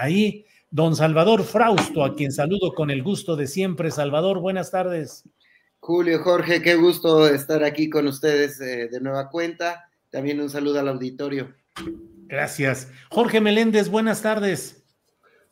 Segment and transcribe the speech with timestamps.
[0.00, 3.90] Ahí don Salvador Frausto, a quien saludo con el gusto de siempre.
[3.90, 5.28] Salvador, buenas tardes.
[5.78, 9.90] Julio, Jorge, qué gusto estar aquí con ustedes eh, de nueva cuenta.
[10.08, 11.54] También un saludo al auditorio.
[12.28, 12.90] Gracias.
[13.10, 14.82] Jorge Meléndez, buenas tardes.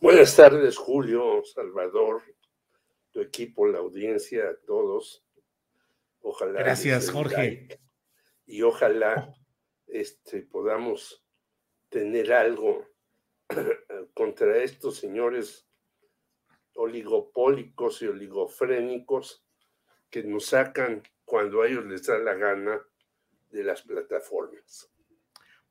[0.01, 2.23] Buenas tardes, Julio, Salvador,
[3.11, 5.25] tu equipo, la audiencia, a todos.
[6.23, 6.61] Ojalá.
[6.61, 7.37] Gracias, Jorge.
[7.37, 7.81] Like,
[8.47, 9.35] y ojalá
[9.89, 11.23] este, podamos
[11.91, 12.87] tener algo
[14.15, 15.67] contra estos señores
[16.75, 19.45] oligopólicos y oligofrénicos
[20.11, 22.81] que nos sacan cuando a ellos les da la gana
[23.51, 24.91] de las plataformas.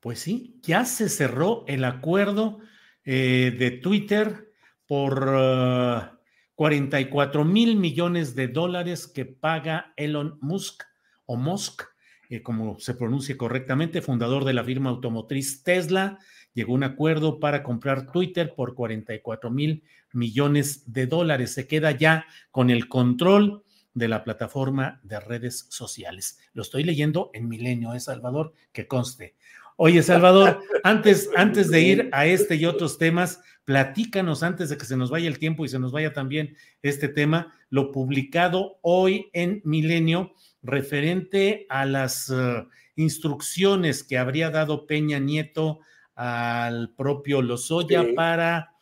[0.00, 2.60] Pues sí, ya se cerró el acuerdo
[3.04, 4.52] eh, de Twitter
[4.86, 6.18] por uh,
[6.54, 10.82] 44 mil millones de dólares que paga Elon Musk
[11.26, 11.82] o Musk,
[12.30, 16.18] eh, como se pronuncia correctamente, fundador de la firma automotriz Tesla.
[16.58, 21.54] Llegó a un acuerdo para comprar Twitter por 44 mil millones de dólares.
[21.54, 23.62] Se queda ya con el control
[23.94, 26.40] de la plataforma de redes sociales.
[26.54, 28.54] Lo estoy leyendo en Milenio, ¿eh, Salvador?
[28.72, 29.36] Que conste.
[29.76, 34.84] Oye, Salvador, antes, antes de ir a este y otros temas, platícanos antes de que
[34.84, 39.30] se nos vaya el tiempo y se nos vaya también este tema, lo publicado hoy
[39.32, 40.32] en Milenio
[40.64, 45.82] referente a las uh, instrucciones que habría dado Peña Nieto
[46.18, 48.12] al propio Lozoya sí.
[48.12, 48.72] para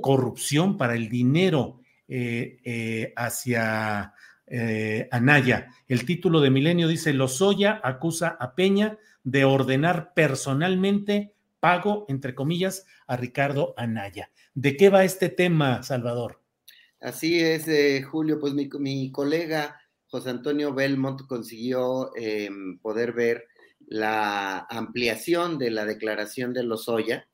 [0.00, 4.12] corrupción, para el dinero eh, eh, hacia
[4.46, 5.68] eh, Anaya.
[5.88, 12.84] El título de Milenio dice, Lozoya acusa a Peña de ordenar personalmente pago, entre comillas,
[13.06, 14.30] a Ricardo Anaya.
[14.52, 16.42] ¿De qué va este tema, Salvador?
[17.00, 22.50] Así es, eh, Julio, pues mi, mi, colega José Antonio Belmont consiguió eh,
[22.82, 23.46] poder ver
[23.92, 27.28] la ampliación de la declaración de Lozoya,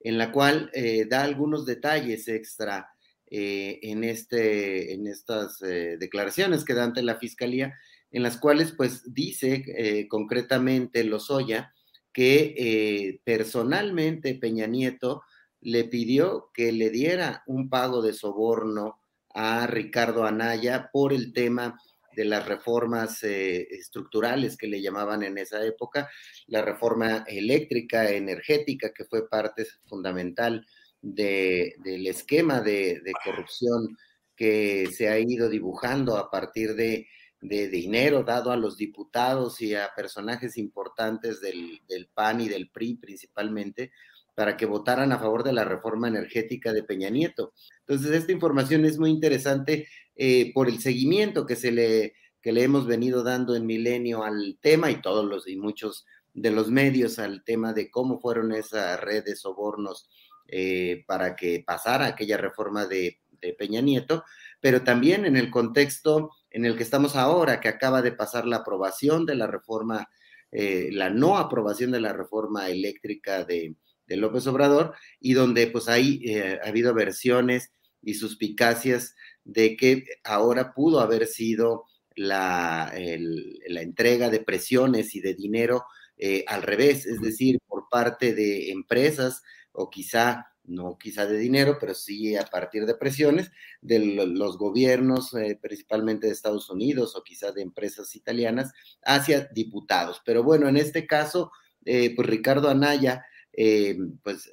[0.00, 2.88] en la cual eh, da algunos detalles extra
[3.30, 7.74] eh, en, este, en estas eh, declaraciones que da ante la Fiscalía,
[8.10, 11.72] en las cuales pues dice concretamente Lozoya
[12.12, 15.22] que personalmente Peña Nieto
[15.60, 18.98] le pidió que le diera un pago de soborno
[19.32, 21.80] a Ricardo Anaya por el tema
[22.14, 26.08] de las reformas eh, estructurales que le llamaban en esa época,
[26.46, 30.66] la reforma eléctrica, energética, que fue parte fundamental
[31.00, 33.96] de, del esquema de, corrupción
[34.36, 37.06] que se ha ido dibujando a partir de,
[37.40, 42.70] de, dinero dado a los diputados y a personajes importantes del, del PAN y del
[42.70, 43.92] PRI principalmente,
[44.34, 47.52] para que votaran a favor de la reforma energética de Peña Nieto.
[47.80, 49.86] Entonces, esta información es muy interesante
[50.22, 54.58] eh, por el seguimiento que se le, que le hemos venido dando en Milenio al
[54.60, 56.04] tema y todos los y muchos
[56.34, 60.10] de los medios al tema de cómo fueron esa red de sobornos
[60.46, 63.18] eh, para que pasara aquella reforma de,
[63.58, 64.22] Peña Nieto,
[64.60, 68.56] pero también en el contexto en el que estamos ahora, que acaba de pasar la
[68.56, 70.10] aprobación de la reforma,
[70.52, 73.74] eh, la no aprobación de la reforma eléctrica de,
[74.08, 76.22] López Obrador y donde pues ahí
[76.62, 79.14] ha habido versiones y suspicacias
[79.44, 81.84] de que ahora pudo haber sido
[82.14, 85.84] la, el, la entrega de presiones y de dinero
[86.18, 89.42] eh, al revés, es decir, por parte de empresas
[89.72, 93.50] o quizá no quizá de dinero, pero sí a partir de presiones
[93.80, 98.72] de los gobiernos, eh, principalmente de Estados Unidos o quizá de empresas italianas,
[99.02, 100.22] hacia diputados.
[100.24, 101.50] Pero bueno, en este caso,
[101.84, 104.48] eh, pues Ricardo Anaya eh, pues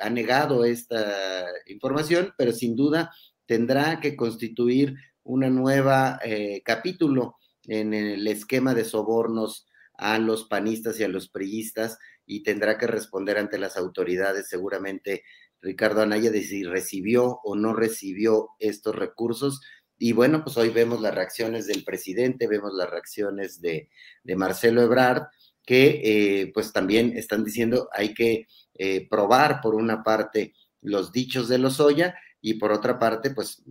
[0.00, 3.12] ha negado esta información, pero sin duda
[3.52, 4.94] tendrá que constituir
[5.24, 9.66] una nueva eh, capítulo en el esquema de sobornos
[9.98, 15.24] a los panistas y a los priistas y tendrá que responder ante las autoridades seguramente
[15.60, 19.60] Ricardo Anaya de si recibió o no recibió estos recursos.
[19.98, 23.90] Y bueno, pues hoy vemos las reacciones del presidente, vemos las reacciones de,
[24.34, 25.24] Marcelo Ebrard,
[25.62, 31.50] que eh, pues también están diciendo hay que eh, probar por una parte los dichos
[31.50, 33.62] de Lozoya y por otra parte pues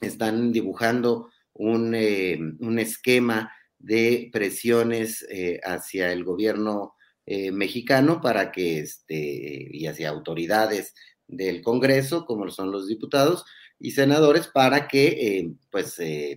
[0.00, 5.26] están dibujando un, eh, un esquema de presiones
[5.64, 6.96] hacia el gobierno
[7.52, 10.94] mexicano para que este y hacia autoridades
[11.28, 13.44] del Congreso, como son los diputados
[13.78, 16.36] y senadores, para que eh, pues eh,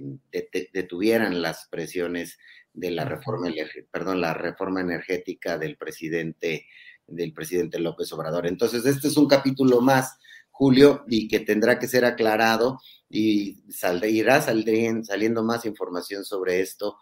[0.74, 2.38] detuvieran las presiones
[2.74, 3.48] de la reforma,
[3.89, 6.68] perdón, la reforma energética del presidente,
[7.07, 8.45] del presidente López Obrador.
[8.45, 10.18] Entonces, este es un capítulo más,
[10.61, 12.77] Julio, y que tendrá que ser aclarado
[13.09, 13.63] y
[14.07, 16.99] irá saliendo más información sobre esto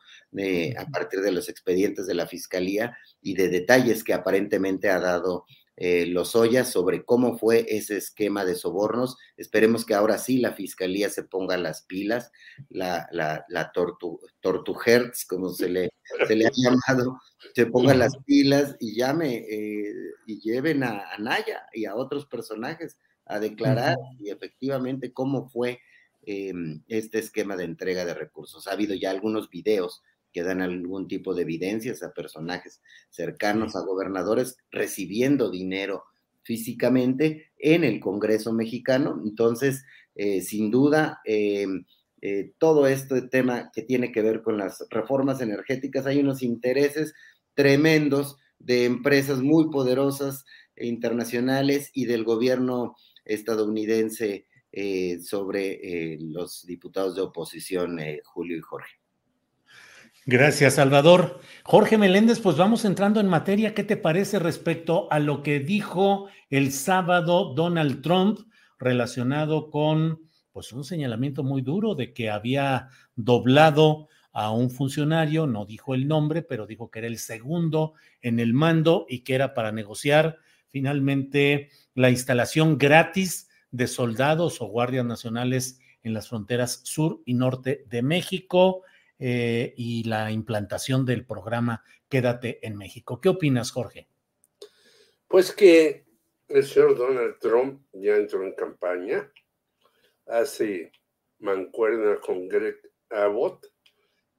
[0.77, 5.43] a partir de los expedientes de la Fiscalía y de detalles que aparentemente ha dado
[5.75, 9.17] eh, Lozoya sobre cómo fue ese esquema de sobornos.
[9.35, 12.31] Esperemos que ahora sí la fiscalía se ponga las pilas,
[12.69, 15.89] la, la, la tortu, tortuhertz, como se le,
[16.27, 17.19] se le ha llamado,
[17.53, 19.93] se ponga las pilas y llame eh,
[20.27, 22.97] y lleven a, a, Naya y a otros personajes
[23.29, 25.79] a declarar y efectivamente cómo fue
[26.25, 26.53] eh,
[26.89, 28.67] este esquema de entrega de recursos.
[28.67, 30.03] Ha habido ya algunos videos
[30.33, 36.03] que dan algún tipo de evidencias a personajes cercanos a gobernadores recibiendo dinero
[36.43, 39.21] físicamente en el Congreso mexicano.
[39.23, 39.83] Entonces,
[40.15, 41.67] eh, sin duda, eh,
[42.21, 47.13] eh, todo este tema que tiene que ver con las reformas energéticas, hay unos intereses
[47.53, 50.45] tremendos de empresas muy poderosas
[50.75, 52.95] e internacionales y del gobierno
[53.29, 54.47] estadounidense
[55.21, 58.99] sobre los diputados de oposición, Julio y Jorge.
[60.25, 61.39] Gracias, Salvador.
[61.63, 63.73] Jorge Meléndez, pues vamos entrando en materia.
[63.73, 68.39] ¿Qué te parece respecto a lo que dijo el sábado Donald Trump
[68.77, 75.65] relacionado con pues un señalamiento muy duro de que había doblado a un funcionario, no
[75.65, 79.53] dijo el nombre, pero dijo que era el segundo en el mando y que era
[79.53, 80.37] para negociar
[80.69, 87.85] finalmente la instalación gratis de soldados o guardias nacionales en las fronteras sur y norte
[87.87, 88.83] de México
[89.19, 93.21] eh, y la implantación del programa Quédate en México.
[93.21, 94.07] ¿Qué opinas, Jorge?
[95.27, 96.05] Pues que
[96.47, 99.31] el señor Donald Trump ya entró en campaña,
[100.25, 100.91] hace
[101.37, 102.77] mancuerna con Greg
[103.09, 103.67] Abbott,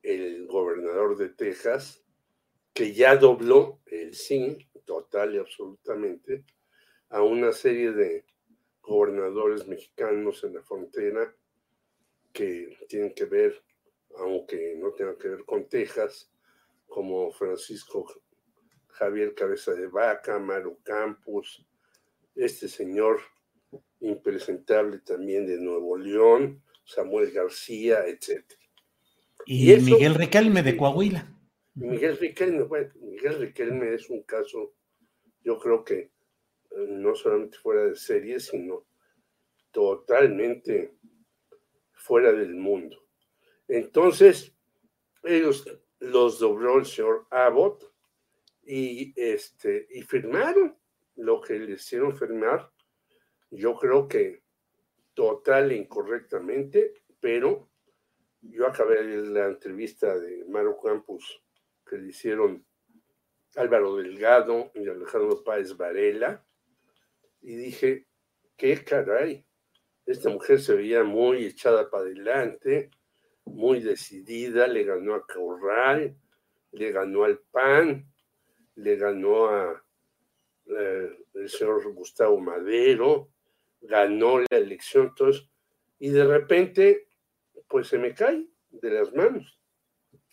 [0.02, 2.02] el gobernador de Texas,
[2.72, 6.44] que ya dobló el sí, total y absolutamente,
[7.08, 8.24] a una serie de
[8.82, 11.34] gobernadores mexicanos en la frontera
[12.32, 13.62] que tienen que ver
[14.18, 16.30] aunque no tenga que ver con Texas,
[16.86, 18.06] como Francisco
[18.88, 21.64] Javier Cabeza de Vaca, Maru Campos,
[22.34, 23.20] este señor
[24.00, 28.44] impresentable también de Nuevo León, Samuel García, etc.
[29.46, 31.39] Y, Miguel Riquelme de Coahuila.
[31.80, 34.74] Miguel Riquelme, bueno, Miguel Riquelme es un caso,
[35.42, 36.10] yo creo que eh,
[36.88, 38.86] no solamente fuera de serie, sino
[39.70, 40.94] totalmente
[41.94, 43.08] fuera del mundo.
[43.66, 44.54] Entonces,
[45.22, 45.64] ellos
[46.00, 47.90] los dobló el señor Abbott
[48.62, 50.76] y, este, y firmaron
[51.16, 52.70] lo que le hicieron firmar.
[53.50, 54.42] Yo creo que
[55.14, 57.70] total e incorrectamente, pero
[58.42, 61.42] yo acabé la entrevista de Maro Campos
[61.90, 62.64] que le hicieron
[63.56, 66.46] Álvaro Delgado y Alejandro Páez Varela
[67.40, 68.06] y dije,
[68.56, 69.44] qué caray,
[70.06, 72.90] esta mujer se veía muy echada para adelante,
[73.44, 76.16] muy decidida, le ganó a Corral,
[76.70, 78.06] le ganó al PAN,
[78.76, 79.84] le ganó a
[80.66, 83.32] eh, el señor Gustavo Madero,
[83.80, 85.48] ganó la elección, entonces,
[85.98, 87.08] y de repente,
[87.66, 89.58] pues se me cae de las manos.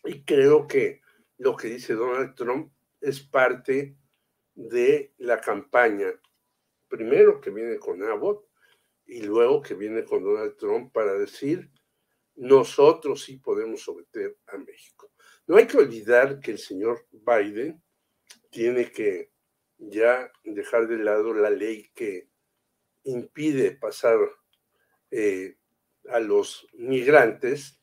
[0.03, 1.01] Y creo que
[1.37, 3.95] lo que dice Donald Trump es parte
[4.55, 6.07] de la campaña,
[6.87, 8.47] primero que viene con Abbott
[9.05, 11.71] y luego que viene con Donald Trump para decir
[12.35, 15.11] nosotros sí podemos someter a México.
[15.47, 17.81] No hay que olvidar que el señor Biden
[18.49, 19.31] tiene que
[19.77, 22.29] ya dejar de lado la ley que
[23.03, 24.17] impide pasar
[25.11, 25.57] eh,
[26.09, 27.79] a los migrantes,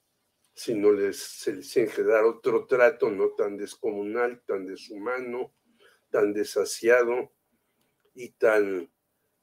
[0.54, 5.52] sino les, se les dar otro trato no tan descomunal, tan deshumano,
[6.10, 7.32] tan desasiado
[8.14, 8.90] y tan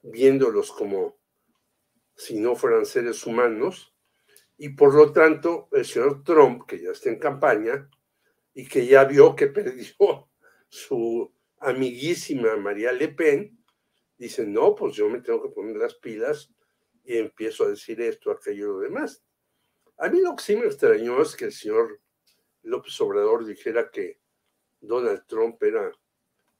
[0.04, 1.20] viéndolos como
[2.16, 3.94] si no fueran seres humanos,
[4.58, 7.90] y por lo tanto, el señor Trump, que ya está en campaña
[8.54, 10.30] y que ya vio que perdió
[10.70, 13.58] su amiguísima María Le Pen,
[14.18, 16.54] dicen, no, pues yo me tengo que poner las pilas
[17.04, 19.24] y empiezo a decir esto, aquello y lo demás.
[20.02, 22.02] A mí lo que sí me extrañó es que el señor
[22.64, 24.20] López Obrador dijera que
[24.80, 25.92] Donald Trump era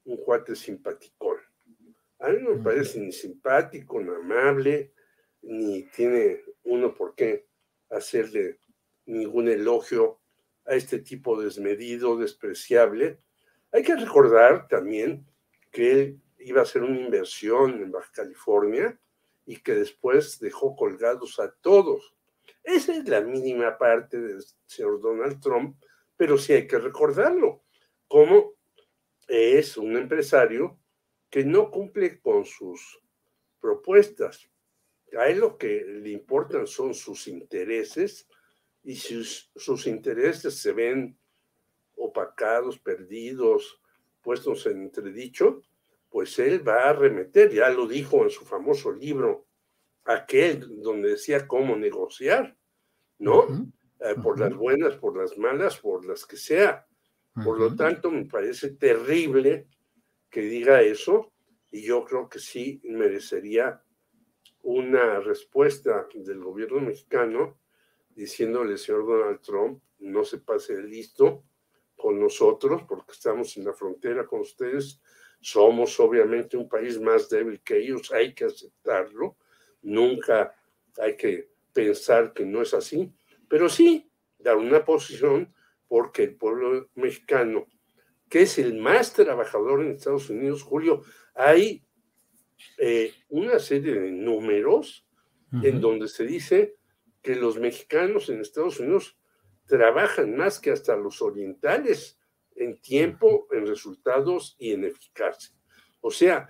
[0.04, 1.38] un cuate simpaticón.
[2.20, 4.94] A mí no me parece ni simpático, ni amable,
[5.42, 7.48] ni tiene uno por qué
[7.90, 8.60] hacerle
[9.08, 10.22] ningún elogio
[10.66, 13.24] a este tipo desmedido, despreciable.
[13.72, 15.26] Hay que recordar también
[15.72, 19.02] que él iba a hacer una inversión en Baja California
[19.48, 22.16] y que después dejó colgados a todos.
[22.64, 25.78] Esa es la mínima parte del señor Donald Trump,
[26.16, 27.64] pero sí hay que recordarlo,
[28.08, 28.54] como
[29.28, 30.80] es un empresario
[31.30, 33.02] que no cumple con sus
[33.60, 34.50] propuestas.
[35.18, 38.28] A él lo que le importan son sus intereses
[38.84, 41.18] y si sus intereses se ven
[41.96, 43.82] opacados, perdidos,
[44.22, 45.62] puestos en entredicho,
[46.10, 49.48] pues él va a arremeter, ya lo dijo en su famoso libro,
[50.06, 52.56] aquel donde decía cómo negociar,
[53.20, 53.48] ¿no?
[54.00, 56.88] Eh, por las buenas, por las malas, por las que sea.
[57.34, 59.68] Por lo tanto, me parece terrible
[60.30, 61.32] que diga eso
[61.72, 63.82] y yo creo que sí merecería
[64.64, 67.60] una respuesta del gobierno mexicano
[68.10, 71.44] diciéndole, señor Donald Trump, no se pase de listo
[71.96, 75.00] con nosotros porque estamos en la frontera con ustedes,
[75.40, 79.38] somos obviamente un país más débil que ellos, hay que aceptarlo,
[79.82, 80.56] nunca
[80.98, 83.12] hay que pensar que no es así,
[83.48, 85.54] pero sí dar una posición
[85.88, 87.68] porque el pueblo mexicano,
[88.30, 91.04] que es el más trabajador en Estados Unidos, Julio,
[91.36, 91.86] hay
[92.78, 95.06] eh, una serie de números
[95.64, 96.78] en donde se dice
[97.22, 99.18] que los mexicanos en Estados Unidos
[99.66, 102.18] trabajan más que hasta los orientales
[102.56, 105.54] en tiempo, en resultados y en eficacia.
[106.00, 106.50] O sea,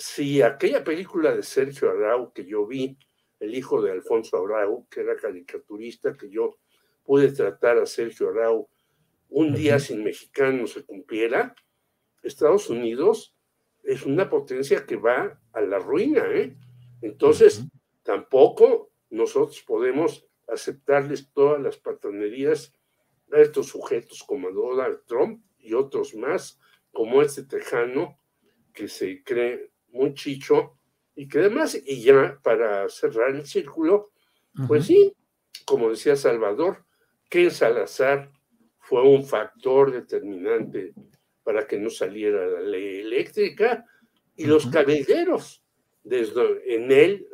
[0.00, 2.96] si aquella película de Sergio Arau que yo vi,
[3.38, 6.56] el hijo de Alfonso Arau, que era caricaturista, que yo
[7.04, 8.66] pude tratar a Sergio Arau
[9.28, 11.54] un día sin mexicanos se cumpliera,
[12.22, 13.36] Estados Unidos
[13.84, 16.56] es una potencia que va a la ruina, ¿eh?
[17.02, 17.62] Entonces,
[18.02, 22.74] tampoco nosotros podemos aceptarles todas las patanerías
[23.32, 26.58] a estos sujetos como Donald Trump y otros más,
[26.90, 28.18] como este tejano
[28.72, 30.78] que se cree muy chicho
[31.14, 34.12] y que además, y ya para cerrar el círculo,
[34.66, 35.12] pues sí,
[35.64, 36.84] como decía Salvador,
[37.28, 38.30] que Salazar
[38.78, 40.94] fue un factor determinante
[41.42, 43.84] para que no saliera la ley eléctrica
[44.36, 45.62] y los caballeros,
[46.02, 47.26] desde en él,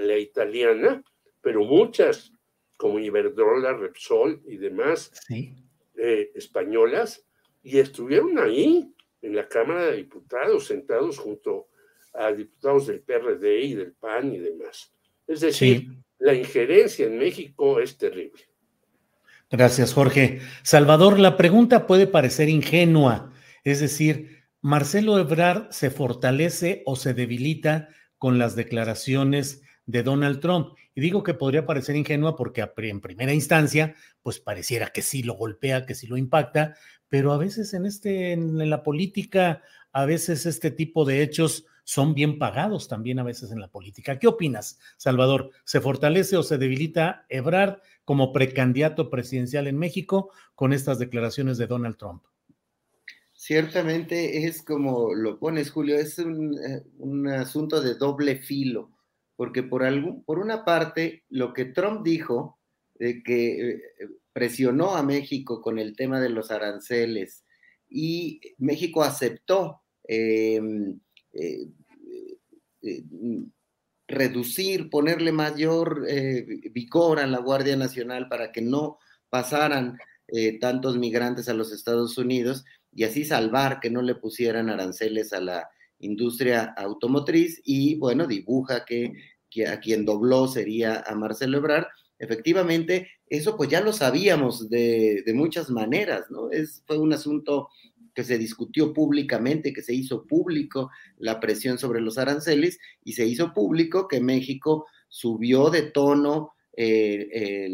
[0.00, 1.02] la italiana,
[1.40, 2.32] pero muchas
[2.76, 7.26] como Iberdrola, Repsol y demás eh, españolas,
[7.62, 8.92] y estuvieron ahí
[9.22, 11.68] en la Cámara de Diputados, sentados junto
[12.14, 14.92] a diputados del PRD y del PAN y demás.
[15.26, 18.42] Es decir, la injerencia en México es terrible.
[19.50, 20.40] Gracias, Jorge.
[20.62, 27.88] Salvador, la pregunta puede parecer ingenua, es decir, ¿Marcelo Ebrard se fortalece o se debilita
[28.16, 30.74] con las declaraciones de Donald Trump.
[30.94, 35.34] Y digo que podría parecer ingenua porque en primera instancia, pues pareciera que sí lo
[35.34, 36.76] golpea, que sí lo impacta,
[37.08, 42.14] pero a veces en este, en la política, a veces este tipo de hechos son
[42.14, 44.18] bien pagados también a veces en la política.
[44.18, 45.50] ¿Qué opinas, Salvador?
[45.64, 51.66] ¿Se fortalece o se debilita Ebrard como precandidato presidencial en México con estas declaraciones de
[51.66, 52.24] Donald Trump?
[53.32, 58.94] Ciertamente es como lo pones, Julio, es un, eh, un asunto de doble filo
[59.36, 62.58] porque por, algún, por una parte, lo que Trump dijo,
[62.94, 63.80] de que eh,
[64.32, 67.44] presionó a México con el tema de los aranceles
[67.88, 71.00] y México aceptó em,
[71.34, 71.68] eh,
[72.82, 73.04] eh,
[74.06, 76.06] reducir, ponerle mayor
[76.72, 78.98] vigor a la Guardia Nacional para que no
[79.30, 79.98] pasaran
[80.60, 85.40] tantos migrantes a los Estados Unidos y así salvar que no le pusieran aranceles a
[85.40, 89.12] la industria automotriz y bueno, dibuja que,
[89.68, 91.86] a quien dobló sería a Marcelo Ebrard.
[92.18, 96.50] Efectivamente, eso pues ya lo sabíamos de, muchas maneras, ¿no?
[96.50, 97.68] Es, fue un asunto
[98.14, 103.26] que se discutió públicamente, que se hizo público la presión sobre los aranceles y se
[103.26, 107.66] hizo público que México subió de tono eh,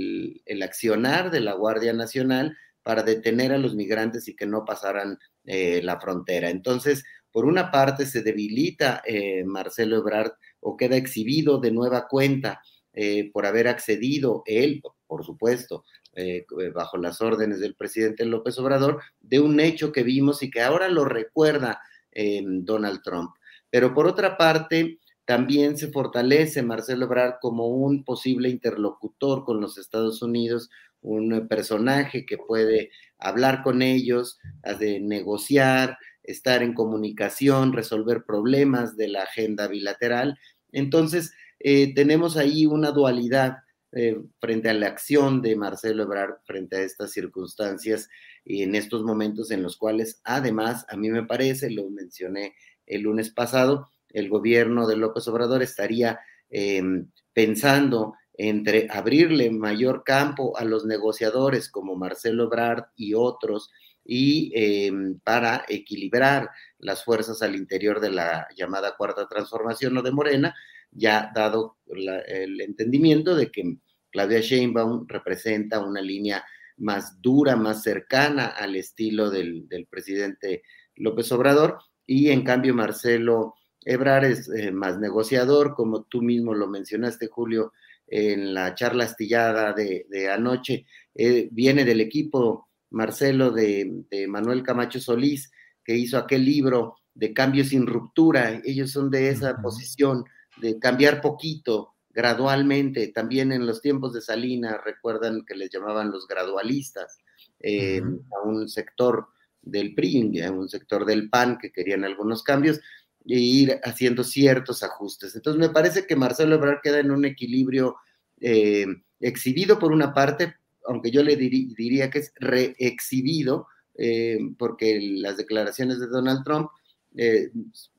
[0.47, 5.19] el, accionar de la Guardia Nacional para detener a los migrantes y que no pasaran
[5.45, 6.51] eh, la frontera.
[6.51, 12.61] Entonces, por una parte se debilita eh, Marcelo Ebrard o queda exhibido de nueva cuenta
[12.93, 19.01] eh, por haber accedido él, por supuesto, eh, bajo las órdenes del presidente López Obrador,
[19.21, 21.81] de un hecho que vimos y que ahora lo recuerda
[22.13, 23.31] Donald Trump.
[23.71, 29.79] Pero por otra parte, también se fortalece Marcelo Ebrard como un posible interlocutor con los
[29.79, 30.71] Estados Unidos,
[31.03, 34.41] un personaje que puede hablar con ellos,
[34.81, 40.39] de negociar, estar en comunicación, resolver problemas de la agenda bilateral.
[40.73, 43.59] Entonces, eh, tenemos ahí una dualidad
[43.93, 48.09] eh, frente a la acción de Marcelo Ebrard, frente a estas circunstancias
[48.45, 52.55] y en estos momentos en los cuales, además, a mí me parece, lo mencioné
[52.87, 56.21] el lunes pasado, el gobierno de López Obrador estaría
[56.51, 63.71] em, pensando entre abrirle mayor campo a los negociadores como Marcelo Ebrard y otros,
[64.05, 70.11] y em, para equilibrar las fuerzas al interior de la llamada cuarta transformación o de
[70.11, 70.55] Morena,
[70.93, 73.79] ya dado el entendimiento de que
[74.11, 76.45] Claudia Sheinbaum representa una línea
[76.77, 80.63] más dura, más cercana al estilo del, presidente
[80.97, 83.55] López Obrador, y en cambio Marcelo
[83.85, 87.73] Ebrard es eh, más negociador, como tú mismo lo mencionaste, Julio,
[88.07, 95.51] en la charla astillada de, anoche, eh, viene del equipo Marcelo de, Manuel Camacho Solís,
[95.85, 98.61] que hizo aquel libro de Cambio sin ruptura.
[98.65, 100.25] Ellos son de esa posición
[100.61, 103.09] de cambiar poquito, gradualmente.
[103.09, 107.19] También en los tiempos de Salinas, recuerdan que les llamaban los gradualistas
[107.61, 109.29] eh, a un sector
[109.63, 112.81] del PRI, a un sector del PAN que querían algunos cambios
[113.27, 115.35] e ir haciendo ciertos ajustes.
[115.37, 117.97] Entonces, me parece que Marcelo Ebrard queda en un equilibrio
[118.41, 118.87] eh,
[119.21, 120.55] exhibido por una parte,
[120.87, 126.71] aunque yo le diría que es reexhibido, eh, porque las declaraciones de Donald Trump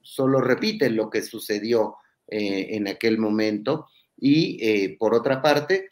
[0.02, 1.96] solo repiten lo que sucedió
[2.32, 5.90] en aquel momento y por otra parte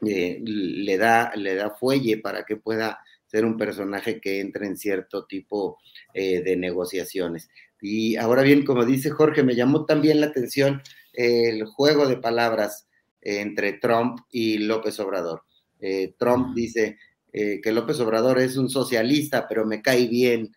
[0.00, 5.26] le, da, le da fuelle para que pueda ser un personaje que entre en cierto
[5.26, 5.78] tipo
[6.12, 7.48] de negociaciones.
[7.80, 12.88] Y ahora bien, como dice Jorge, me llamó también la atención el juego de palabras
[13.20, 15.44] entre Trump y López Obrador.
[15.80, 16.98] Eh, Trump dice
[17.32, 20.54] eh, que López Obrador es un socialista, pero me cae bien.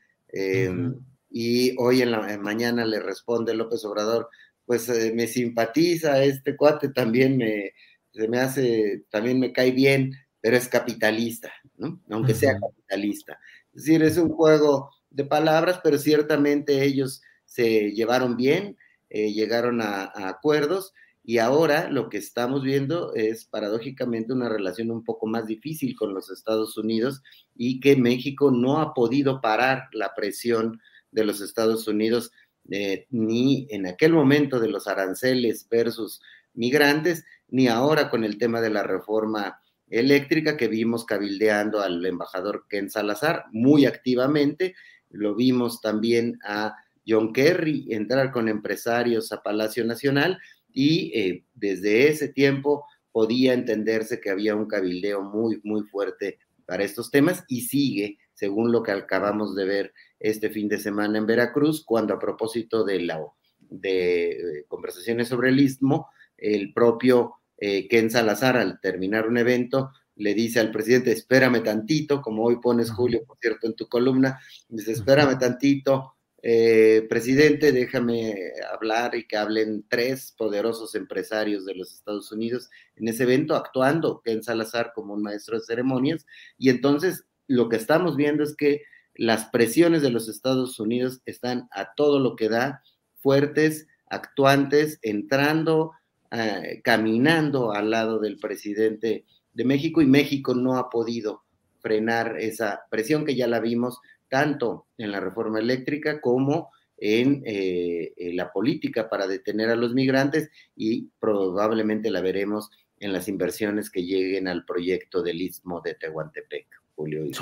[1.29, 4.29] Y hoy en la mañana le responde López Obrador,
[4.65, 7.71] pues eh, me simpatiza este cuate, también me,
[8.13, 12.01] se me hace, también me cae bien, pero es capitalista, ¿no?
[12.09, 13.39] Aunque sea capitalista.
[13.73, 18.77] Es decir, es un juego de palabras, pero ciertamente ellos se llevaron bien,
[19.09, 25.03] eh, llegaron a, acuerdos y ahora lo que estamos viendo es paradójicamente una relación un
[25.03, 27.21] poco más difícil con los Estados Unidos
[27.55, 32.31] y que México no ha podido parar la presión de los Estados Unidos
[32.65, 36.21] ni en aquel momento de los aranceles versus
[36.53, 42.65] migrantes, ni ahora con el tema de la reforma eléctrica que vimos cabildeando al embajador
[42.67, 44.75] Ken Salazar muy activamente.
[45.09, 46.75] Lo vimos también a
[47.07, 50.39] John Kerry entrar con empresarios a Palacio Nacional
[50.71, 56.83] y eh, desde ese tiempo podía entenderse que había un cabildeo muy, muy fuerte para
[56.83, 61.25] estos temas y sigue, según lo que acabamos de ver este fin de semana en
[61.25, 63.21] Veracruz, cuando a propósito de, la,
[63.59, 69.91] de eh, conversaciones sobre el istmo, el propio eh, Ken Salazar, al terminar un evento,
[70.15, 74.39] le dice al presidente, espérame tantito, como hoy pones, Julio, por cierto, en tu columna,
[74.69, 76.13] dice, espérame tantito,
[76.45, 78.35] eh, presidente, déjame
[78.69, 84.21] hablar y que hablen tres poderosos empresarios de los Estados Unidos en ese evento, actuando
[84.21, 86.25] Ken Salazar como un maestro de ceremonias.
[86.57, 88.83] Y entonces lo que estamos viendo es que
[89.15, 92.81] las presiones de los Estados Unidos están a todo lo que da,
[93.17, 95.91] fuertes, actuantes, entrando,
[96.31, 101.43] eh, caminando al lado del presidente de México y México no ha podido
[101.79, 108.13] frenar esa presión que ya la vimos tanto en la reforma eléctrica como en, eh,
[108.33, 114.05] la política para detener a los migrantes y probablemente la veremos en las inversiones que
[114.05, 117.25] lleguen al proyecto del Istmo de Tehuantepec, Julio.
[117.25, 117.33] Y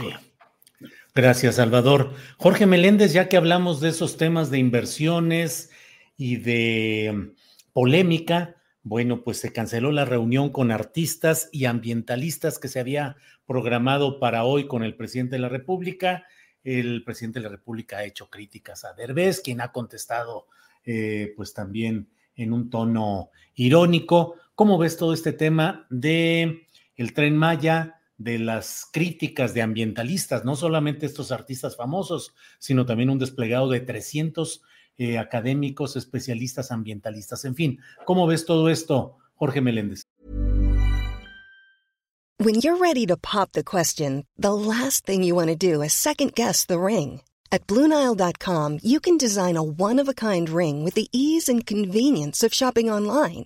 [1.13, 2.13] Gracias, Salvador.
[2.37, 5.69] Jorge Meléndez, ya que hablamos de esos temas de inversiones
[6.17, 7.35] y de mm,
[7.73, 14.19] polémica, bueno, pues se canceló la reunión con artistas y ambientalistas que se había programado
[14.19, 16.25] para hoy con el presidente de la República.
[16.63, 20.47] El presidente de la República ha hecho críticas a Derbez, quien ha contestado
[20.85, 24.35] eh, pues también en un tono irónico.
[24.55, 30.55] ¿Cómo ves todo este tema de el tren Maya, de las críticas de ambientalistas, no
[30.55, 34.61] solamente estos artistas famosos, sino también un desplegado de 300
[34.97, 37.79] eh, académicos, especialistas, ambientalistas, en fin.
[38.05, 40.03] ¿Cómo ves todo esto, Jorge Meléndez?
[42.37, 45.93] When you're ready to pop the question, the last thing you want to do is
[45.93, 47.21] second guess the ring.
[47.51, 51.65] At Bluenile.com, you can design a one of a kind ring with the ease and
[51.65, 53.45] convenience of shopping online.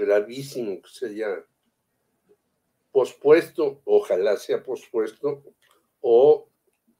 [0.00, 1.44] gravísimo que se haya
[2.90, 5.44] pospuesto, ojalá sea pospuesto,
[6.00, 6.48] o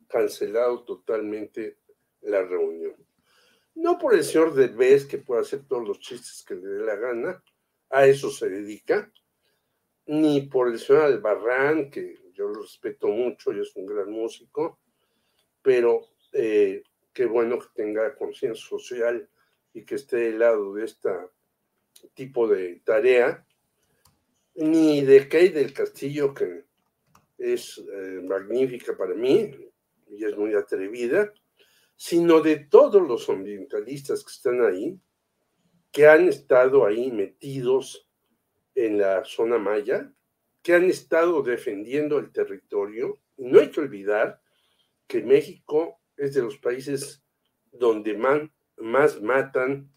[0.09, 1.79] cancelado totalmente
[2.23, 2.95] la reunión.
[3.75, 6.97] No por el señor Derbez, que puede hacer todos los chistes que le dé la
[6.97, 7.43] gana,
[7.91, 9.13] a eso se dedica,
[10.07, 14.81] ni por el señor Albarrán, que yo lo respeto mucho y es un gran músico,
[15.63, 16.83] pero eh,
[17.13, 19.29] qué bueno que tenga conciencia social
[19.73, 21.11] y que esté del lado de este
[22.15, 23.47] tipo de tarea,
[24.55, 26.65] ni de Kay del Castillo, que
[27.39, 29.51] es eh, magnífica para mí
[30.09, 31.33] y es muy atrevida,
[31.97, 34.99] sino de todos los ambientalistas que están ahí,
[35.93, 38.09] que han estado ahí metidos
[38.75, 40.13] en la zona maya,
[40.63, 43.19] que han estado defendiendo el territorio.
[43.37, 44.41] No hay que olvidar
[45.07, 47.23] que México es de los países
[47.73, 48.17] donde
[48.77, 49.90] más matan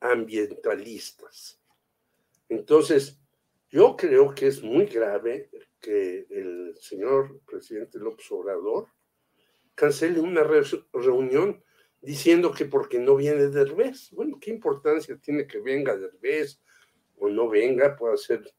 [0.00, 1.60] ambientalistas.
[2.48, 3.18] Entonces,
[3.68, 8.88] yo creo que es muy grave que el señor presidente López Obrador
[9.74, 10.42] cancele una
[10.92, 11.62] reunión
[12.00, 14.10] diciendo que porque no viene Derbez.
[14.10, 16.60] Bueno, ¿qué importancia tiene que venga Derbez
[17.16, 17.96] o no venga?
[17.96, 18.52] Puede hacer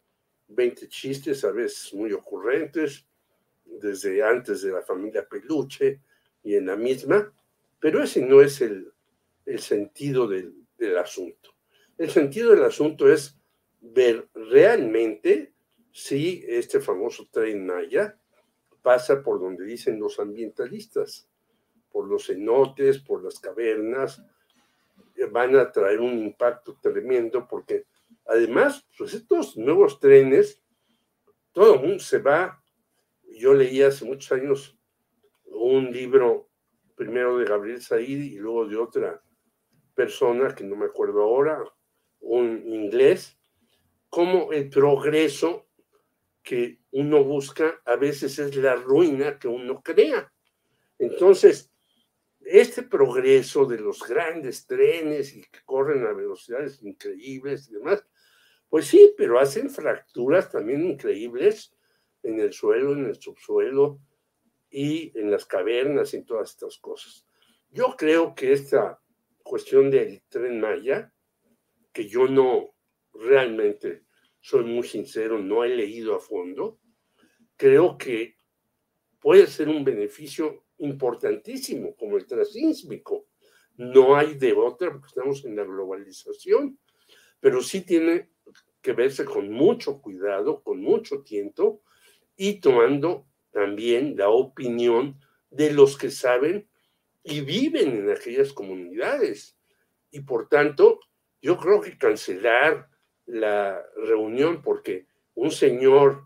[0.47, 3.05] 20 chistes, a veces muy ocurrentes,
[3.65, 6.01] desde antes de la familia Peluche
[6.43, 7.33] y en la misma,
[7.79, 8.91] pero ese no es el,
[9.45, 11.51] el sentido del, del asunto.
[11.97, 13.37] El sentido del asunto es
[13.79, 15.53] ver realmente
[15.91, 18.17] si este famoso tren Maya
[18.81, 21.27] pasa por donde dicen los ambientalistas,
[21.91, 24.23] por los cenotes, por las cavernas,
[25.31, 27.85] van a traer un impacto tremendo porque
[28.25, 30.61] además, pues estos nuevos trenes,
[31.51, 32.63] todo el mundo se va.
[33.37, 34.77] Yo leí hace muchos años
[35.45, 36.49] un libro,
[36.95, 39.21] primero de Gabriel Said y luego de otra
[40.01, 41.63] persona, que no me acuerdo ahora,
[42.21, 43.37] un inglés,
[44.09, 45.67] como el progreso
[46.41, 50.33] que uno busca a veces es la ruina que uno crea.
[50.97, 51.71] Entonces,
[52.39, 58.03] este progreso de los grandes trenes y que corren a velocidades increíbles y demás,
[58.67, 61.75] pues sí, pero hacen fracturas también increíbles
[62.23, 63.99] en el suelo, en el subsuelo
[64.71, 67.27] y en las cavernas y todas estas cosas.
[67.69, 69.00] Yo creo que esta
[69.51, 71.13] cuestión del tren Maya,
[71.91, 72.73] que yo no
[73.11, 74.05] realmente
[74.39, 76.79] soy muy sincero, no he leído a fondo,
[77.57, 78.37] creo que
[79.19, 83.27] puede ser un beneficio importantísimo como el transísmico.
[83.75, 86.79] No hay de otra porque estamos en la globalización,
[87.41, 88.29] pero sí tiene
[88.81, 91.83] que verse con mucho cuidado, con mucho tiempo
[92.37, 96.70] y tomando también la opinión de los que saben
[97.23, 99.57] y viven en aquellas comunidades.
[100.11, 100.99] Y por tanto,
[101.41, 102.89] yo creo que cancelar
[103.25, 106.25] la reunión porque un señor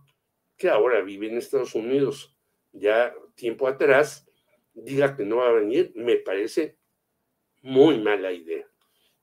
[0.58, 2.36] que ahora vive en Estados Unidos
[2.71, 4.27] ya tiempo atrás
[4.73, 6.77] diga que no va a venir, me parece
[7.62, 8.67] muy mala idea.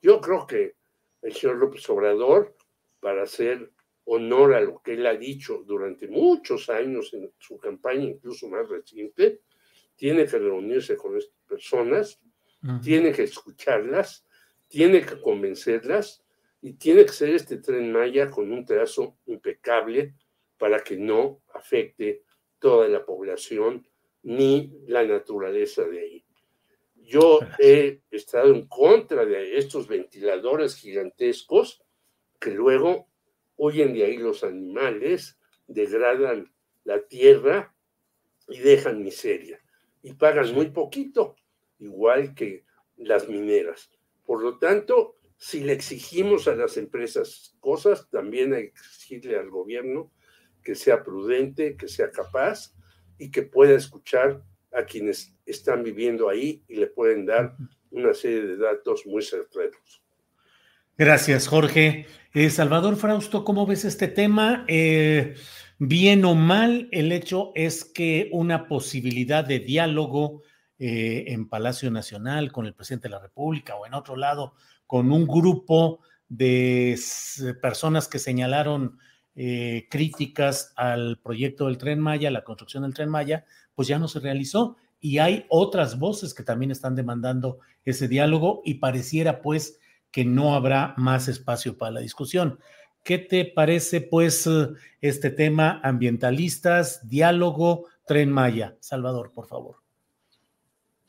[0.00, 0.76] Yo creo que
[1.20, 2.56] el señor López Obrador,
[3.00, 3.70] para hacer
[4.04, 8.68] honor a lo que él ha dicho durante muchos años en su campaña, incluso más
[8.68, 9.42] reciente,
[9.94, 12.18] tiene que reunirse con estas personas,
[12.82, 14.24] tiene que escucharlas,
[14.68, 16.24] tiene que convencerlas
[16.62, 20.14] y tiene que ser este tren Maya con un trazo impecable
[20.56, 22.22] para que no afecte
[22.58, 23.86] toda la población
[24.22, 26.24] ni la naturaleza de ahí.
[26.94, 31.82] Yo he estado en contra de estos ventiladores gigantescos
[32.40, 33.08] que luego
[33.56, 35.36] huyen de ahí los animales,
[35.66, 36.52] degradan
[36.84, 37.74] la tierra
[38.48, 39.60] y dejan miseria.
[40.02, 41.36] Y pagan muy poquito,
[41.83, 42.64] igual que
[42.97, 43.90] las mineras.
[44.25, 49.51] Por lo tanto, si le exigimos a las empresas cosas, también hay que exigirle al
[49.51, 50.12] gobierno
[50.62, 52.73] que sea prudente, que sea capaz
[53.18, 54.42] y que pueda escuchar
[54.73, 57.57] a quienes están viviendo ahí y le pueden dar
[57.90, 60.03] una serie de datos muy certeros.
[60.97, 62.07] Gracias, Jorge.
[62.33, 64.64] Eh, Salvador Frausto, ¿cómo ves este tema?
[64.68, 65.35] Eh,
[65.79, 70.42] bien o mal, el hecho es que una posibilidad de diálogo
[70.85, 74.55] eh, en Palacio Nacional con el presidente de la República o en otro lado
[74.87, 76.99] con un grupo de
[77.61, 78.99] personas que señalaron
[79.35, 84.21] críticas al proyecto del tren Maya, la construcción del tren Maya, pues ya no se
[84.21, 84.77] realizó.
[85.01, 89.79] Y hay otras voces que también están demandando ese diálogo y pareciera pues
[90.11, 92.59] que no habrá más espacio para la discusión.
[93.03, 94.49] ¿Qué te parece, pues,
[95.01, 98.77] este tema ambientalistas, diálogo, tren Maya?
[98.79, 99.82] Salvador, por favor.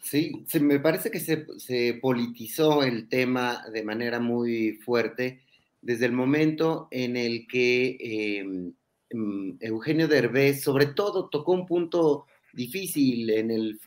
[0.03, 5.41] Sí, se, me parece que se, politizó el tema de manera muy fuerte
[5.81, 7.97] desde el momento en el que
[8.39, 8.73] em,
[9.09, 13.79] em, Eugenio Derbez, sobre todo, tocó un punto difícil en el,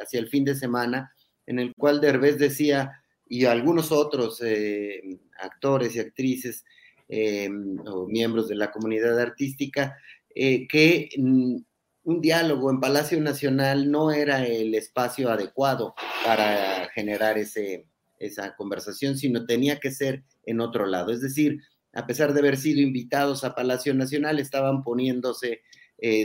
[0.00, 1.12] hacia el fin de semana,
[1.46, 6.64] en el cual Derbez decía, y algunos otros eh, actores y actrices
[7.08, 7.50] eh,
[7.86, 9.96] o miembros de la comunidad artística,
[10.34, 11.56] eh, que mm,
[12.06, 15.92] un diálogo en Palacio Nacional no era el espacio adecuado
[16.24, 17.88] para generar ese,
[18.20, 21.10] esa conversación, sino tenía que ser en otro lado.
[21.10, 21.60] Es decir,
[21.92, 25.62] a pesar de haber sido invitados a Palacio Nacional, estaban poniéndose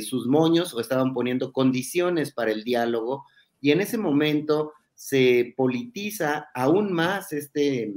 [0.07, 3.25] sus moños o estaban poniendo condiciones para el diálogo
[3.59, 7.91] y en ese momento se politiza aún más este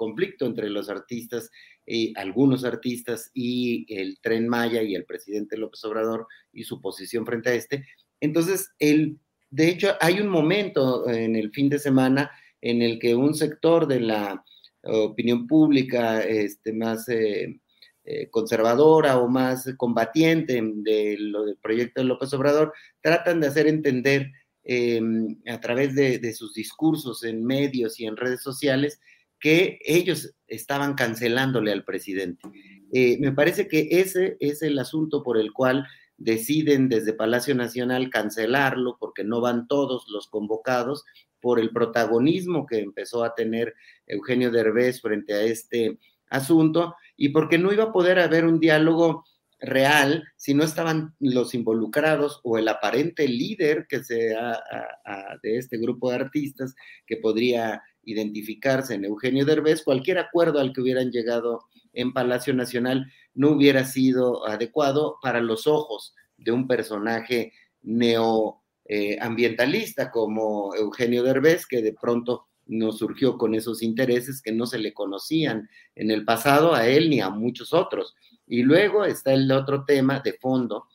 [0.00, 1.50] conflicto entre los artistas,
[1.84, 7.26] eh, algunos artistas y el tren Maya y el presidente López Obrador y su posición
[7.26, 7.84] frente a este.
[8.18, 9.18] Entonces, el,
[9.50, 12.30] de hecho, hay un momento en el fin de semana
[12.62, 14.42] en el que un sector de la
[14.84, 17.60] opinión pública este, más eh,
[18.04, 23.66] eh, conservadora o más combatiente de lo del proyecto de López Obrador tratan de hacer
[23.66, 24.32] entender
[24.62, 29.00] Em, a través de, sus discursos en medios y en redes sociales
[29.40, 32.42] que ellos estaban cancelándole al presidente.
[32.92, 35.86] Eh, me parece que ese es el asunto por el cual
[36.18, 41.04] deciden desde Palacio Nacional cancelarlo porque no van todos los convocados
[41.40, 43.74] por el protagonismo que empezó a tener
[44.06, 45.98] Eugenio Derbez frente a este
[46.28, 49.24] asunto y porque no iba a poder haber un diálogo
[49.60, 54.62] real si no estaban los involucrados o el aparente líder que sea
[55.42, 56.74] de este grupo de artistas
[57.06, 63.12] que podría identificarse en Eugenio Derbez, cualquier acuerdo al que hubieran llegado en Palacio Nacional
[63.34, 71.82] no hubiera sido adecuado para los ojos de un personaje neoambientalista como Eugenio Derbez, que
[71.82, 76.74] de pronto nos surgió con esos intereses que no se le conocían en el pasado
[76.74, 78.14] a él ni a muchos otros.
[78.46, 80.86] Y luego está el otro tema de fondo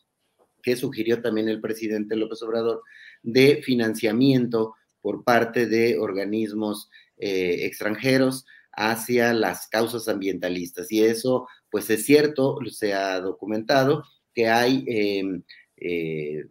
[0.62, 2.82] que sugirió también el presidente López Obrador
[3.22, 4.74] de financiamiento
[5.06, 6.90] por parte de organismos
[7.20, 10.92] eh, extranjeros hacia las causas ambientalistas.
[10.92, 15.44] Y eso, pues es cierto, se ha documentado que hay em,
[15.78, 16.46] eh,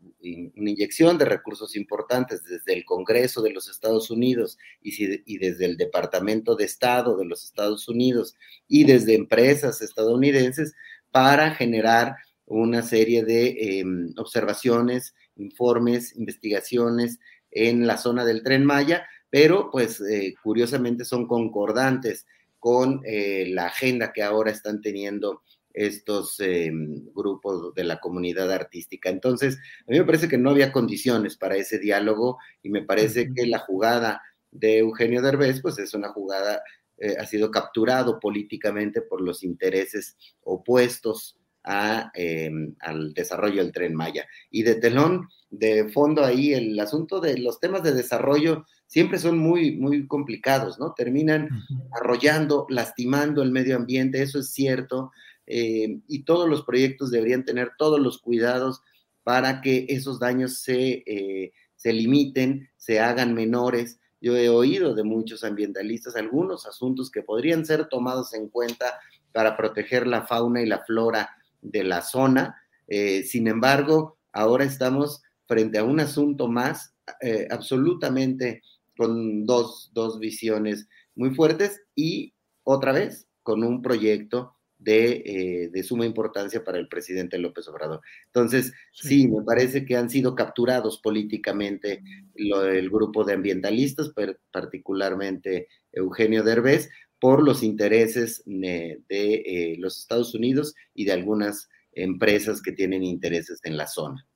[0.54, 5.76] una inyección de recursos importantes desde el Congreso de los Estados Unidos y, desde el
[5.76, 8.36] Departamento de Estado de los Estados Unidos
[8.68, 10.74] y desde empresas estadounidenses
[11.10, 12.14] para generar
[12.46, 17.18] una serie de em, observaciones, informes, investigaciones
[17.54, 22.26] en la zona del tren Maya, pero pues eh, curiosamente son concordantes
[22.58, 29.10] con eh, la agenda que ahora están teniendo estos em, grupos de la comunidad artística.
[29.10, 33.32] Entonces, a mí me parece que no había condiciones para ese diálogo y me parece
[33.34, 36.62] que la jugada de Eugenio Derbez, pues es una jugada
[36.96, 43.94] eh, ha sido capturado políticamente por los intereses opuestos a, em, al desarrollo del tren
[43.94, 44.26] Maya.
[44.50, 49.38] Y de telón, de fondo ahí, el asunto de los temas de desarrollo siempre son
[49.38, 50.92] muy, muy complicados, ¿no?
[50.92, 51.48] Terminan
[51.92, 55.10] arrollando, lastimando el medio ambiente, eso es cierto,
[55.46, 58.82] eh, y todos los proyectos deberían tener todos los cuidados
[59.22, 65.02] para que esos daños se, eh, se limiten, se hagan menores, yo he oído de
[65.02, 68.98] muchos ambientalistas algunos asuntos que podrían ser tomados en cuenta
[69.32, 71.28] para proteger la fauna y la flora
[71.64, 72.56] de la zona.
[72.86, 78.62] Eh, sin embargo, ahora estamos frente a un asunto más eh, absolutamente
[78.96, 86.04] con dos, dos visiones muy fuertes y otra vez con un proyecto de, de, suma
[86.04, 88.02] importancia para el presidente López Obrador.
[88.26, 92.02] Entonces, sí, me parece que han sido capturados políticamente
[92.34, 94.12] lo, el grupo de ambientalistas,
[94.50, 102.60] particularmente Eugenio Derbez, por los intereses de, eh, los Estados Unidos y de algunas empresas
[102.60, 104.26] que tienen intereses en la zona.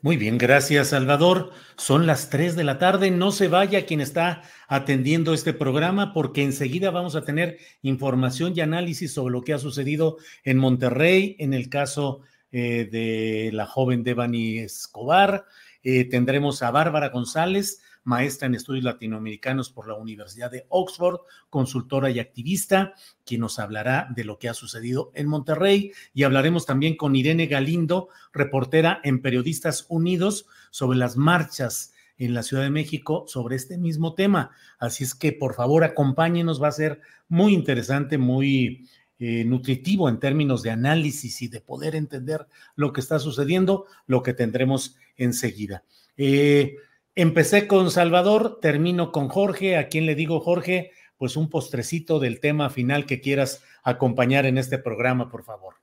[0.00, 1.50] Muy bien, gracias Salvador.
[1.76, 3.10] Son las 3 de la tarde.
[3.10, 8.60] No se vaya quien está atendiendo este programa porque enseguida vamos a tener información y
[8.60, 12.20] análisis sobre lo que ha sucedido en Monterrey, en el caso
[12.52, 15.46] eh, de la joven Devani Escobar.
[15.82, 22.10] Eh, tendremos a Bárbara González, maestra en estudios latinoamericanos por la Universidad de Oxford, consultora
[22.10, 22.94] y activista,
[23.26, 25.92] quien nos hablará de lo que ha sucedido en Monterrey.
[26.14, 32.42] Y hablaremos también con Irene Galindo, reportera en Periodistas Unidos, sobre las marchas en la
[32.42, 34.52] Ciudad de México sobre este mismo tema.
[34.78, 40.18] Así es que por favor acompáñenos, va a ser muy interesante, muy eh, nutritivo en
[40.18, 45.84] términos de análisis y de poder entender lo que está sucediendo, lo que tendremos enseguida.
[46.16, 46.76] Eh,
[47.20, 49.76] Empecé con Salvador, termino con Jorge.
[49.76, 50.92] ¿A quién le digo, Jorge?
[51.16, 55.74] Pues un postrecito del tema final que quieras acompañar en este programa, por favor.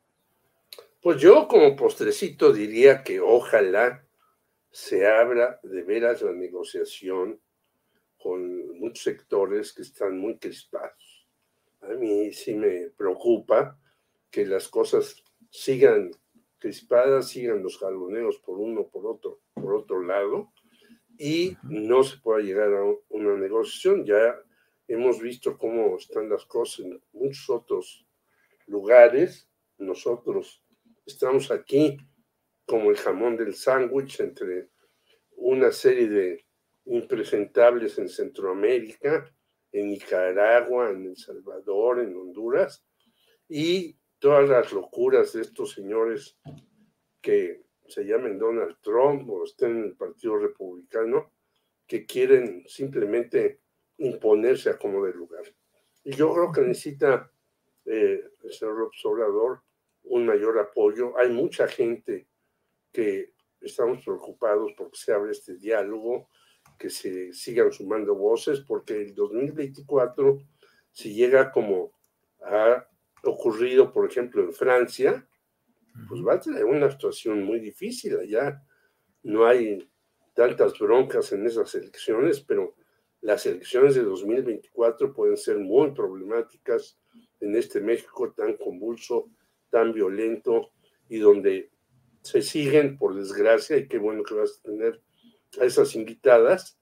[1.02, 4.06] Pues yo como postrecito diría que ojalá
[4.72, 7.38] se abra de veras la negociación
[8.18, 11.28] con muchos sectores que están muy crispados.
[11.82, 13.78] A mí sí me preocupa
[14.32, 16.12] que las cosas sigan
[16.60, 20.54] crispadas, sigan los jaloneos por uno, por otro, por otro lado,
[21.18, 24.06] y no se pueda llegar a una negociación.
[24.06, 24.40] Ya
[24.88, 28.06] hemos visto cómo están las cosas en muchos otros
[28.68, 29.50] lugares.
[29.78, 30.64] Nosotros
[31.06, 31.98] estamos aquí
[32.66, 34.70] como el jamón del sándwich entre
[35.38, 36.46] una serie de
[36.86, 39.32] impresentables en Centroamérica,
[39.72, 42.86] en Nicaragua, en El Salvador, en Honduras,
[43.48, 46.38] y todas las locuras de estos señores
[47.22, 51.32] que se llamen Donald Trump o estén en el Partido Republicano,
[51.88, 53.62] que quieren simplemente
[53.98, 55.44] imponerse a como de lugar.
[56.04, 57.32] Y yo creo que necesita
[57.86, 59.62] eh, el señor Obrador
[60.04, 61.18] un mayor apoyo.
[61.18, 62.28] Hay mucha gente
[62.92, 66.30] que estamos preocupados porque se abre este diálogo,
[66.78, 70.40] que se sigan sumando voces, porque el 2024,
[70.92, 71.94] si llega como
[72.44, 72.88] ha
[73.24, 75.28] ocurrido, por ejemplo, en Francia,
[76.08, 78.62] pues va a tener una situación muy difícil allá.
[79.24, 79.88] No hay
[80.34, 82.76] tantas broncas en esas elecciones, pero
[83.22, 87.00] las elecciones de 2024 pueden ser muy problemáticas
[87.40, 89.30] en este México tan convulso,
[89.70, 90.72] tan violento
[91.10, 91.72] y donde
[92.22, 95.02] se siguen, por desgracia, y qué bueno que vas a tener
[95.60, 96.80] a esas invitadas,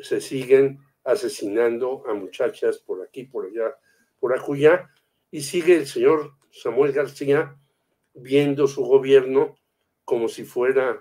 [0.00, 3.76] se siguen asesinando a muchachas por aquí, por allá,
[4.20, 4.90] por acullá,
[5.30, 7.58] y sigue el señor Samuel García
[8.14, 9.56] viendo su gobierno
[10.04, 11.00] como si fuera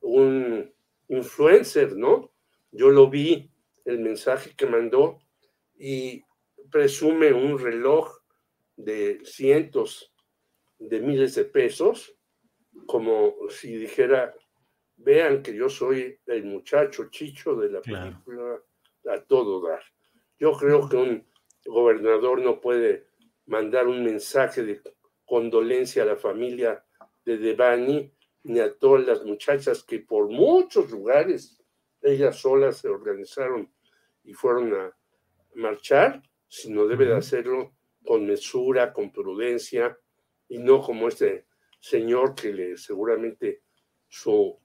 [0.00, 0.72] un
[1.08, 2.32] influencer, ¿no?
[2.70, 3.50] Yo lo vi,
[3.84, 5.18] el mensaje que mandó,
[5.76, 6.22] y
[6.70, 8.18] presume un reloj
[8.76, 10.12] de cientos
[10.78, 12.16] de miles de pesos,
[12.86, 14.34] como si dijera,
[14.96, 18.60] vean que yo soy el muchacho chicho de la película
[19.06, 19.82] a todo dar.
[20.38, 21.26] Yo creo que un
[21.64, 23.06] gobernador no puede
[23.46, 24.80] mandar un mensaje de
[25.24, 26.84] condolencia a la familia
[27.24, 28.12] de Devani
[28.44, 31.62] ni a todas las muchachas que por muchos lugares
[32.02, 33.72] ellas solas se organizaron
[34.22, 34.96] y fueron a
[35.54, 39.98] marchar, sino debe de hacerlo con mesura, con prudencia
[40.48, 41.46] y no como este
[41.80, 43.62] señor que le seguramente
[44.08, 44.58] su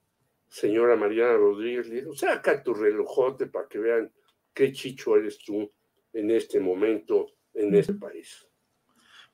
[0.48, 4.14] señora Mariana Rodríguez le dijo, saca tu relojote para que vean
[4.54, 5.72] qué chicho eres tú
[6.14, 8.49] en este momento en este país.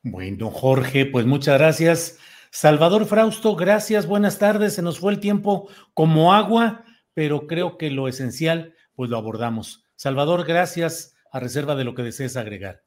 [0.08, 2.20] Bueno, Jorge, pues muchas gracias.
[2.52, 4.76] Salvador Frausto, gracias, buenas tardes.
[4.76, 9.84] Se nos fue el tiempo como agua, pero creo que lo esencial, pues lo abordamos.
[9.96, 12.84] Salvador, gracias, a reserva de lo que desees agregar.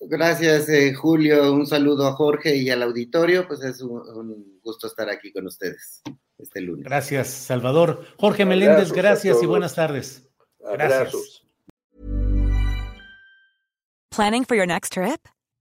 [0.00, 1.50] Gracias, eh, Julio.
[1.50, 3.48] Un saludo a Jorge y al auditorio.
[3.48, 6.02] Pues es un, gusto estar aquí con ustedes
[6.36, 6.84] este lunes.
[6.84, 8.04] Gracias, Salvador.
[8.18, 10.28] Jorge Meléndez, gracias y buenas tardes.
[10.60, 11.42] Gracias.
[14.10, 15.26] Planning for your next trip?